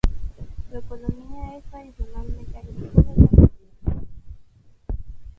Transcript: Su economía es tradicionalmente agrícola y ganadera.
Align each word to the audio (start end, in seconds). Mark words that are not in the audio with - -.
Su 0.67 0.77
economía 0.79 1.57
es 1.59 1.63
tradicionalmente 1.65 2.57
agrícola 2.57 3.13
y 3.15 3.21
ganadera. 3.21 3.51